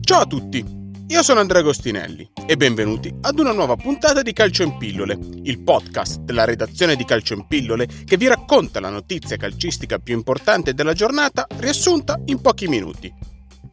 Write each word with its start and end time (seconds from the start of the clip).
Ciao 0.00 0.20
a 0.20 0.26
tutti, 0.26 0.64
io 1.08 1.22
sono 1.22 1.40
Andrea 1.40 1.62
Agostinelli 1.62 2.30
e 2.46 2.56
benvenuti 2.56 3.14
ad 3.22 3.38
una 3.38 3.52
nuova 3.52 3.76
puntata 3.76 4.20
di 4.20 4.34
Calcio 4.34 4.62
in 4.62 4.76
Pillole, 4.76 5.18
il 5.44 5.60
podcast 5.60 6.20
della 6.20 6.44
redazione 6.44 6.96
di 6.96 7.04
Calcio 7.06 7.32
in 7.32 7.46
Pillole 7.46 7.86
che 8.04 8.18
vi 8.18 8.26
racconta 8.26 8.78
la 8.78 8.90
notizia 8.90 9.38
calcistica 9.38 9.98
più 9.98 10.14
importante 10.14 10.74
della 10.74 10.92
giornata 10.92 11.46
riassunta 11.56 12.20
in 12.26 12.42
pochi 12.42 12.68
minuti. 12.68 13.10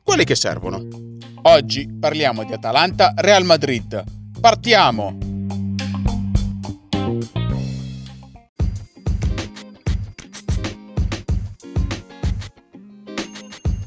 Quelli 0.01 0.23
che 0.23 0.35
servono. 0.35 0.87
Oggi 1.41 1.89
parliamo 1.99 2.45
di 2.45 2.53
Atalanta 2.53 3.13
Real 3.17 3.43
Madrid. 3.43 4.01
Partiamo! 4.39 5.32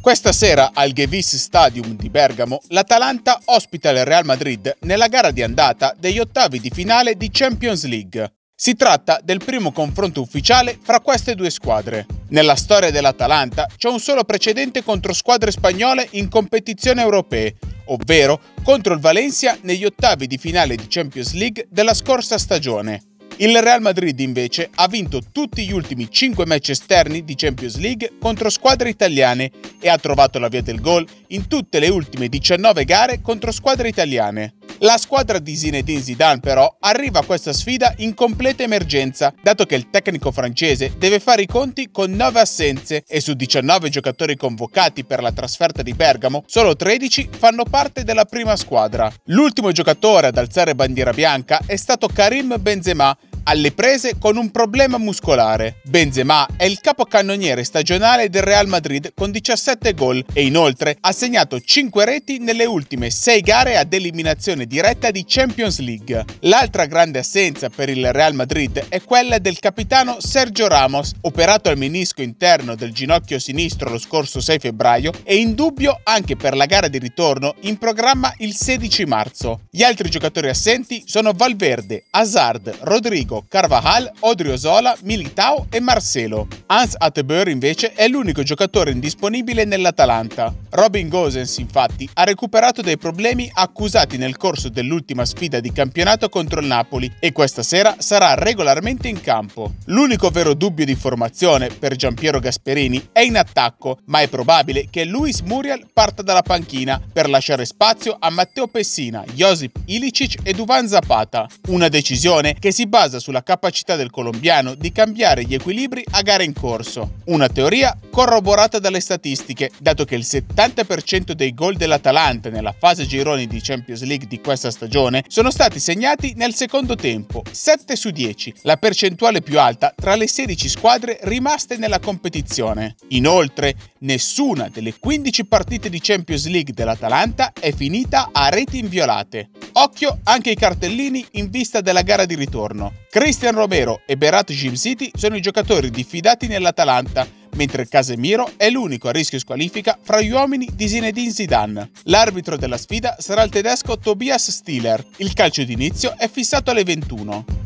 Questa 0.06 0.30
sera 0.30 0.70
al 0.72 0.92
Gevis 0.92 1.34
Stadium 1.34 1.96
di 1.96 2.08
Bergamo 2.08 2.60
l'Atalanta 2.68 3.40
ospita 3.46 3.90
il 3.90 4.04
Real 4.04 4.24
Madrid 4.24 4.76
nella 4.82 5.08
gara 5.08 5.32
di 5.32 5.42
andata 5.42 5.96
degli 5.98 6.20
ottavi 6.20 6.60
di 6.60 6.70
finale 6.70 7.16
di 7.16 7.28
Champions 7.32 7.84
League. 7.86 8.34
Si 8.54 8.76
tratta 8.76 9.18
del 9.20 9.42
primo 9.44 9.72
confronto 9.72 10.20
ufficiale 10.20 10.78
fra 10.80 11.00
queste 11.00 11.34
due 11.34 11.50
squadre. 11.50 12.06
Nella 12.28 12.54
storia 12.54 12.92
dell'Atalanta 12.92 13.66
c'è 13.76 13.88
un 13.88 13.98
solo 13.98 14.22
precedente 14.22 14.84
contro 14.84 15.12
squadre 15.12 15.50
spagnole 15.50 16.06
in 16.12 16.28
competizioni 16.28 17.00
europee, 17.00 17.56
ovvero 17.86 18.40
contro 18.62 18.94
il 18.94 19.00
Valencia 19.00 19.58
negli 19.62 19.84
ottavi 19.84 20.28
di 20.28 20.38
finale 20.38 20.76
di 20.76 20.86
Champions 20.86 21.32
League 21.32 21.66
della 21.68 21.94
scorsa 21.94 22.38
stagione. 22.38 23.15
Il 23.38 23.54
Real 23.60 23.82
Madrid 23.82 24.18
invece 24.20 24.70
ha 24.76 24.88
vinto 24.88 25.20
tutti 25.30 25.66
gli 25.66 25.72
ultimi 25.72 26.08
5 26.10 26.46
match 26.46 26.70
esterni 26.70 27.22
di 27.22 27.34
Champions 27.34 27.76
League 27.76 28.12
contro 28.18 28.48
squadre 28.48 28.88
italiane 28.88 29.50
e 29.78 29.90
ha 29.90 29.98
trovato 29.98 30.38
la 30.38 30.48
via 30.48 30.62
del 30.62 30.80
gol 30.80 31.06
in 31.28 31.46
tutte 31.46 31.78
le 31.78 31.88
ultime 31.88 32.28
19 32.28 32.84
gare 32.86 33.20
contro 33.20 33.52
squadre 33.52 33.88
italiane. 33.88 34.54
La 34.80 34.98
squadra 34.98 35.38
di 35.38 35.56
Zinedine 35.56 36.02
Zidane 36.02 36.40
però 36.40 36.76
arriva 36.80 37.20
a 37.20 37.24
questa 37.24 37.54
sfida 37.54 37.94
in 37.98 38.12
completa 38.12 38.62
emergenza, 38.62 39.32
dato 39.42 39.64
che 39.64 39.74
il 39.74 39.88
tecnico 39.88 40.30
francese 40.30 40.92
deve 40.98 41.18
fare 41.18 41.42
i 41.42 41.46
conti 41.46 41.90
con 41.90 42.10
9 42.10 42.40
assenze 42.40 43.02
e 43.08 43.20
su 43.20 43.32
19 43.32 43.88
giocatori 43.88 44.36
convocati 44.36 45.04
per 45.04 45.22
la 45.22 45.32
trasferta 45.32 45.82
di 45.82 45.94
Bergamo, 45.94 46.44
solo 46.46 46.76
13 46.76 47.30
fanno 47.38 47.64
parte 47.64 48.04
della 48.04 48.26
prima 48.26 48.54
squadra. 48.56 49.10
L'ultimo 49.26 49.72
giocatore 49.72 50.26
ad 50.26 50.36
alzare 50.36 50.74
bandiera 50.74 51.12
bianca 51.12 51.60
è 51.64 51.76
stato 51.76 52.08
Karim 52.08 52.56
Benzema, 52.60 53.16
alle 53.48 53.72
prese 53.72 54.16
con 54.18 54.36
un 54.36 54.50
problema 54.50 54.98
muscolare. 54.98 55.80
Benzema 55.84 56.46
è 56.56 56.64
il 56.64 56.80
capocannoniere 56.80 57.62
stagionale 57.64 58.28
del 58.28 58.42
Real 58.42 58.66
Madrid 58.66 59.12
con 59.14 59.30
17 59.30 59.94
gol 59.94 60.24
e 60.32 60.44
inoltre 60.44 60.96
ha 61.00 61.12
segnato 61.12 61.60
5 61.60 62.04
reti 62.04 62.38
nelle 62.38 62.64
ultime 62.64 63.10
6 63.10 63.40
gare 63.40 63.76
ad 63.76 63.92
eliminazione 63.92 64.66
diretta 64.66 65.10
di 65.10 65.24
Champions 65.26 65.78
League. 65.78 66.24
L'altra 66.40 66.86
grande 66.86 67.20
assenza 67.20 67.68
per 67.68 67.88
il 67.88 68.12
Real 68.12 68.34
Madrid 68.34 68.86
è 68.88 69.00
quella 69.02 69.38
del 69.38 69.58
capitano 69.58 70.16
Sergio 70.18 70.66
Ramos, 70.66 71.12
operato 71.22 71.68
al 71.68 71.78
menisco 71.78 72.22
interno 72.22 72.74
del 72.74 72.92
ginocchio 72.92 73.38
sinistro 73.38 73.90
lo 73.90 73.98
scorso 73.98 74.40
6 74.40 74.58
febbraio 74.58 75.12
e 75.22 75.36
in 75.36 75.54
dubbio 75.54 76.00
anche 76.02 76.36
per 76.36 76.56
la 76.56 76.66
gara 76.66 76.88
di 76.88 76.98
ritorno 76.98 77.54
in 77.60 77.78
programma 77.78 78.32
il 78.38 78.54
16 78.54 79.04
marzo. 79.04 79.60
Gli 79.70 79.82
altri 79.82 80.10
giocatori 80.10 80.48
assenti 80.48 81.04
sono 81.06 81.32
Valverde, 81.32 82.04
Hazard, 82.10 82.78
Rodrigo, 82.80 83.35
Isco, 83.36 83.44
Carvajal, 83.48 84.10
Odriozola, 84.20 84.96
Militao 85.02 85.66
e 85.70 85.80
Marcelo. 85.80 86.48
Hans 86.66 86.94
Atteber 86.96 87.48
invece 87.48 87.92
è 87.92 88.08
l'unico 88.08 88.42
giocatore 88.42 88.90
indisponibile 88.90 89.64
nell'Atalanta. 89.64 90.54
Robin 90.70 91.08
Gosens 91.08 91.58
infatti 91.58 92.08
ha 92.14 92.24
recuperato 92.24 92.82
dei 92.82 92.96
problemi 92.96 93.50
accusati 93.52 94.16
nel 94.16 94.36
corso 94.36 94.68
dell'ultima 94.68 95.24
sfida 95.24 95.60
di 95.60 95.72
campionato 95.72 96.28
contro 96.28 96.60
il 96.60 96.66
Napoli 96.66 97.12
e 97.18 97.32
questa 97.32 97.62
sera 97.62 97.96
sarà 97.98 98.34
regolarmente 98.34 99.08
in 99.08 99.20
campo. 99.20 99.74
L'unico 99.86 100.30
vero 100.30 100.54
dubbio 100.54 100.84
di 100.84 100.94
formazione 100.94 101.68
per 101.68 101.96
Giampiero 101.96 102.40
Gasperini 102.40 103.08
è 103.12 103.20
in 103.20 103.36
attacco, 103.36 103.98
ma 104.06 104.20
è 104.20 104.28
probabile 104.28 104.88
che 104.90 105.04
Luis 105.04 105.40
Muriel 105.40 105.86
parta 105.92 106.22
dalla 106.22 106.42
panchina 106.42 107.00
per 107.12 107.28
lasciare 107.28 107.64
spazio 107.64 108.16
a 108.18 108.30
Matteo 108.30 108.66
Pessina, 108.66 109.24
Josip 109.32 109.78
Ilicic 109.86 110.36
e 110.42 110.52
Duvan 110.52 110.88
Zapata. 110.88 111.46
Una 111.68 111.88
decisione 111.88 112.56
che 112.58 112.72
si 112.72 112.86
basa 112.86 113.18
sulla 113.26 113.42
capacità 113.42 113.96
del 113.96 114.10
colombiano 114.10 114.76
di 114.76 114.92
cambiare 114.92 115.42
gli 115.42 115.54
equilibri 115.54 116.04
a 116.12 116.22
gare 116.22 116.44
in 116.44 116.52
corso. 116.52 117.14
Una 117.24 117.48
teoria 117.48 117.98
corroborata 118.08 118.78
dalle 118.78 119.00
statistiche, 119.00 119.72
dato 119.80 120.04
che 120.04 120.14
il 120.14 120.24
70% 120.24 121.32
dei 121.32 121.52
gol 121.52 121.74
dell'Atalanta 121.74 122.50
nella 122.50 122.72
fase 122.72 123.04
gironi 123.04 123.48
di 123.48 123.60
Champions 123.60 124.04
League 124.04 124.28
di 124.28 124.40
questa 124.40 124.70
stagione 124.70 125.24
sono 125.26 125.50
stati 125.50 125.80
segnati 125.80 126.34
nel 126.36 126.54
secondo 126.54 126.94
tempo, 126.94 127.42
7 127.50 127.96
su 127.96 128.10
10, 128.10 128.54
la 128.62 128.76
percentuale 128.76 129.42
più 129.42 129.58
alta 129.58 129.92
tra 129.96 130.14
le 130.14 130.28
16 130.28 130.68
squadre 130.68 131.18
rimaste 131.22 131.78
nella 131.78 131.98
competizione. 131.98 132.94
Inoltre, 133.08 133.74
nessuna 133.98 134.68
delle 134.68 134.94
15 134.96 135.46
partite 135.46 135.90
di 135.90 135.98
Champions 136.00 136.46
League 136.46 136.72
dell'Atalanta 136.72 137.52
è 137.58 137.72
finita 137.72 138.28
a 138.30 138.50
reti 138.50 138.78
inviolate. 138.78 139.48
Occhio 139.78 140.20
anche 140.24 140.48
ai 140.48 140.56
cartellini 140.56 141.22
in 141.32 141.50
vista 141.50 141.82
della 141.82 142.00
gara 142.00 142.24
di 142.24 142.34
ritorno. 142.34 142.94
Christian 143.10 143.54
Romero 143.54 144.00
e 144.06 144.16
Berat 144.16 144.50
City 144.50 145.10
sono 145.14 145.36
i 145.36 145.42
giocatori 145.42 145.90
diffidati 145.90 146.46
nell'Atalanta, 146.46 147.26
mentre 147.56 147.86
Casemiro 147.86 148.52
è 148.56 148.70
l'unico 148.70 149.08
a 149.08 149.12
rischio 149.12 149.38
squalifica 149.38 149.98
fra 150.00 150.22
gli 150.22 150.30
uomini 150.30 150.66
di 150.72 150.88
Zinedine 150.88 151.30
Zidane. 151.30 151.90
L'arbitro 152.04 152.56
della 152.56 152.78
sfida 152.78 153.16
sarà 153.18 153.42
il 153.42 153.50
tedesco 153.50 153.98
Tobias 153.98 154.50
Stiller. 154.50 155.04
Il 155.18 155.34
calcio 155.34 155.62
d'inizio 155.62 156.14
è 156.16 156.26
fissato 156.26 156.70
alle 156.70 156.82
21. 156.82 157.65